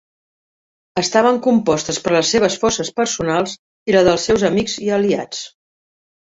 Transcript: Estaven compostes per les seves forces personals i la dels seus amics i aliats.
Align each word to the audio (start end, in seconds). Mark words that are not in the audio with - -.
Estaven 1.01 1.35
compostes 1.47 1.99
per 2.05 2.13
les 2.15 2.31
seves 2.35 2.55
forces 2.63 2.89
personals 3.01 3.55
i 3.93 3.97
la 3.97 4.03
dels 4.09 4.27
seus 4.31 4.47
amics 4.51 4.79
i 4.87 4.91
aliats. 4.99 5.45